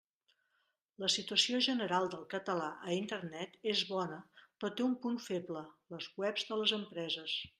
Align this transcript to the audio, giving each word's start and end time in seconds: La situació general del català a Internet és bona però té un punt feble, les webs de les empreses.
La 1.03 1.09
situació 1.15 1.59
general 1.65 2.07
del 2.13 2.23
català 2.31 2.69
a 2.87 2.95
Internet 3.01 3.59
és 3.75 3.83
bona 3.91 4.19
però 4.41 4.73
té 4.79 4.85
un 4.89 4.99
punt 5.05 5.23
feble, 5.29 5.65
les 5.97 6.09
webs 6.23 6.49
de 6.51 6.61
les 6.63 6.77
empreses. 6.83 7.41